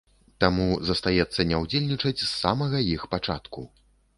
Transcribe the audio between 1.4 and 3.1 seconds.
не ўдзельнічаць з самага іх